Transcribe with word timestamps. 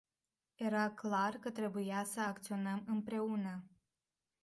Era 0.55 0.91
clar 0.91 1.35
că 1.35 1.49
trebuia 1.49 2.03
să 2.03 2.19
acționăm 2.19 2.83
împreună. 2.87 3.63